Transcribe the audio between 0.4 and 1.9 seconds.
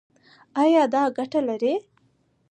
ایا دا ګټه لري؟